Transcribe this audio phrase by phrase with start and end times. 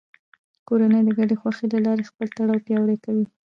[0.67, 3.25] کورنۍ د ګډې خوښۍ له لارې خپل تړاو پیاوړی کوي